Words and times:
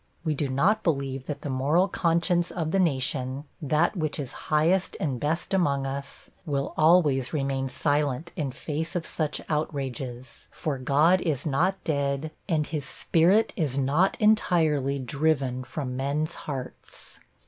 We 0.23 0.33
do 0.33 0.49
not 0.49 0.81
believe 0.81 1.27
that 1.27 1.41
the 1.43 1.49
moral 1.51 1.87
conscience 1.87 2.49
of 2.49 2.71
the 2.71 2.79
nation 2.79 3.43
that 3.61 3.95
which 3.95 4.17
is 4.17 4.33
highest 4.49 4.97
and 4.99 5.19
best 5.19 5.53
among 5.53 5.85
us 5.85 6.31
will 6.43 6.73
always 6.75 7.33
remain 7.33 7.69
silent 7.69 8.31
in 8.35 8.49
face 8.49 8.95
of 8.95 9.05
such 9.05 9.41
outrages, 9.47 10.47
for 10.49 10.79
God 10.79 11.21
is 11.21 11.45
not 11.45 11.77
dead, 11.83 12.31
and 12.49 12.65
His 12.65 12.85
Spirit 12.85 13.53
is 13.55 13.77
not 13.77 14.19
entirely 14.19 14.97
driven 14.97 15.63
from 15.63 15.95
men's 15.95 16.33
hearts. 16.33 17.19